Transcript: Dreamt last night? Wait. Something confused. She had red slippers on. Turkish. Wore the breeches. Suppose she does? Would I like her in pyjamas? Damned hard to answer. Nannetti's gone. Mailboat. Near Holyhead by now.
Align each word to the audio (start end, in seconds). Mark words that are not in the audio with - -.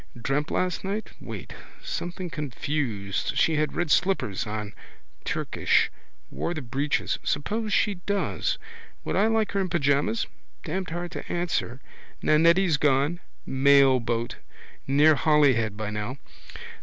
Dreamt 0.19 0.49
last 0.49 0.83
night? 0.83 1.11
Wait. 1.21 1.53
Something 1.83 2.31
confused. 2.31 3.37
She 3.37 3.57
had 3.57 3.75
red 3.75 3.91
slippers 3.91 4.47
on. 4.47 4.73
Turkish. 5.25 5.91
Wore 6.31 6.55
the 6.55 6.63
breeches. 6.63 7.19
Suppose 7.23 7.71
she 7.71 7.93
does? 8.07 8.57
Would 9.03 9.15
I 9.15 9.27
like 9.27 9.51
her 9.51 9.61
in 9.61 9.69
pyjamas? 9.69 10.25
Damned 10.63 10.89
hard 10.89 11.11
to 11.11 11.31
answer. 11.31 11.81
Nannetti's 12.19 12.77
gone. 12.77 13.19
Mailboat. 13.45 14.37
Near 14.87 15.13
Holyhead 15.13 15.77
by 15.77 15.91
now. 15.91 16.17